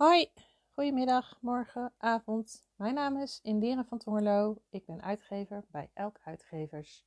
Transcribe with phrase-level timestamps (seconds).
[0.00, 0.32] Hoi,
[0.70, 2.66] goedemiddag, morgen, avond.
[2.76, 4.62] Mijn naam is Indira van Tongerlo.
[4.70, 7.04] Ik ben uitgever bij Elk Uitgevers.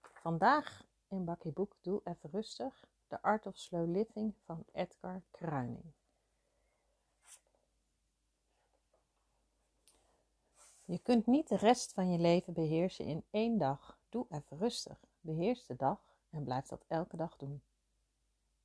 [0.00, 2.84] Vandaag in Bakkie Boek Doe Even Rustig.
[3.08, 5.92] The Art of Slow Living van Edgar Kruining.
[10.84, 13.98] Je kunt niet de rest van je leven beheersen in één dag.
[14.08, 15.00] Doe even rustig.
[15.20, 16.00] Beheers de dag
[16.30, 17.62] en blijf dat elke dag doen.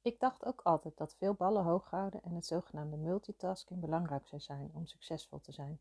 [0.06, 4.42] Ik dacht ook altijd dat veel ballen hoog houden en het zogenaamde multitasking belangrijk zou
[4.42, 5.80] zijn om succesvol te zijn.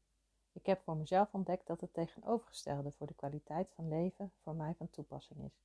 [0.53, 4.75] Ik heb voor mezelf ontdekt dat het tegenovergestelde voor de kwaliteit van leven voor mij
[4.75, 5.63] van toepassing is.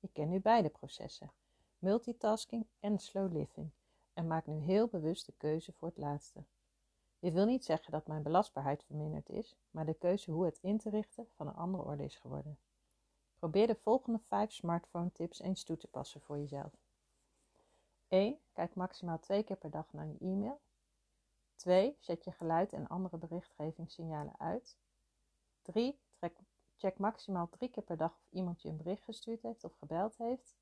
[0.00, 1.32] Ik ken nu beide processen,
[1.78, 3.70] multitasking en slow living,
[4.12, 6.44] en maak nu heel bewust de keuze voor het laatste.
[7.18, 10.78] Dit wil niet zeggen dat mijn belastbaarheid verminderd is, maar de keuze hoe het in
[10.78, 12.58] te richten van een andere orde is geworden.
[13.38, 16.81] Probeer de volgende vijf smartphone tips eens toe te passen voor jezelf.
[18.12, 18.38] 1.
[18.52, 20.60] Kijk maximaal twee keer per dag naar je e-mail.
[21.54, 21.96] 2.
[22.00, 24.76] Zet je geluid en andere berichtgevingssignalen uit.
[25.62, 26.00] 3.
[26.76, 30.16] check maximaal drie keer per dag of iemand je een bericht gestuurd heeft of gebeld
[30.16, 30.56] heeft.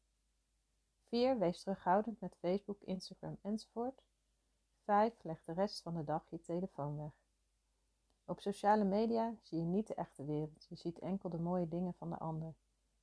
[1.08, 1.38] 4.
[1.38, 4.02] Wees terughoudend met Facebook, Instagram enzovoort.
[4.84, 5.22] 5.
[5.22, 7.12] Leg de rest van de dag je telefoon weg.
[8.24, 10.66] Op sociale media zie je niet de echte wereld.
[10.68, 12.54] Je ziet enkel de mooie dingen van de ander.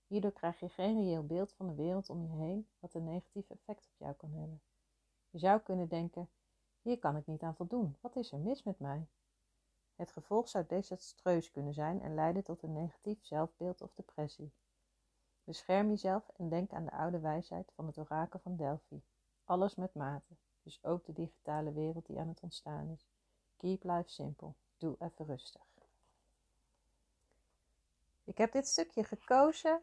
[0.07, 3.49] Hierdoor krijg je geen reëel beeld van de wereld om je heen, wat een negatief
[3.49, 4.61] effect op jou kan hebben.
[5.29, 6.29] Je zou kunnen denken:
[6.81, 9.07] hier kan ik niet aan voldoen, wat is er mis met mij?
[9.95, 14.51] Het gevolg zou desastreus kunnen zijn en leiden tot een negatief zelfbeeld of depressie.
[15.43, 19.01] Bescherm jezelf en denk aan de oude wijsheid van het orakel van Delphi.
[19.45, 23.07] Alles met mate, dus ook de digitale wereld die aan het ontstaan is.
[23.57, 24.53] Keep life simple.
[24.77, 25.61] Doe even rustig.
[28.23, 29.81] Ik heb dit stukje gekozen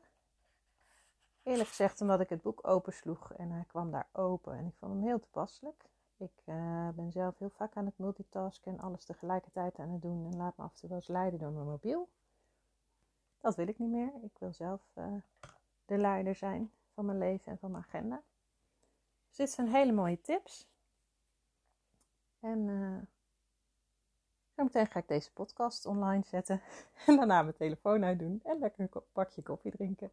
[1.45, 4.92] Eerlijk gezegd omdat ik het boek opensloeg en hij kwam daar open en ik vond
[4.92, 5.84] hem heel toepasselijk.
[6.17, 10.27] Ik uh, ben zelf heel vaak aan het multitasken en alles tegelijkertijd aan het doen
[10.33, 12.09] en laat me af en toe wel eens leiden door mijn mobiel.
[13.41, 14.13] Dat wil ik niet meer.
[14.23, 15.05] Ik wil zelf uh,
[15.86, 18.23] de leider zijn van mijn leven en van mijn agenda.
[19.29, 20.68] Dus dit zijn hele mooie tips.
[22.41, 22.98] En uh,
[24.55, 26.61] meteen ga ik deze podcast online zetten
[27.07, 30.13] en daarna mijn telefoon uitdoen en lekker een bakje koffie drinken.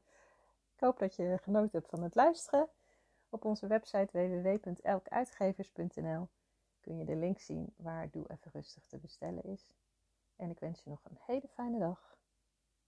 [0.82, 2.70] Ik hoop dat je genoten hebt van het luisteren.
[3.30, 6.30] Op onze website www.elkuitgevers.nl
[6.80, 9.76] kun je de link zien waar Doe Even Rustig te bestellen is.
[10.36, 12.18] En ik wens je nog een hele fijne dag.